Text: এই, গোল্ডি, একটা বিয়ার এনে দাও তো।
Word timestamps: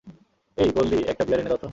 এই, 0.57 0.69
গোল্ডি, 0.71 0.99
একটা 1.07 1.23
বিয়ার 1.25 1.39
এনে 1.39 1.49
দাও 1.49 1.59
তো। 1.63 1.69